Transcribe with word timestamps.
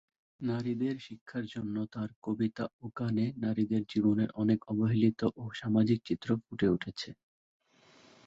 নারীদের 0.39 0.95
শিক্ষার 0.99 1.45
জন্য 1.45 1.75
তার 1.93 2.09
কবিতা 2.23 2.65
ও 2.77 2.95
গানে 2.97 3.25
নারীদের 3.37 3.81
জীবনের 3.89 4.29
অনেক 4.33 4.59
অবহেলিত 4.67 5.21
ও 5.35 5.53
সামাজিক 5.59 5.99
চিত্র 6.07 6.29
ফুটে 6.43 6.67
উঠেছে। 6.69 7.09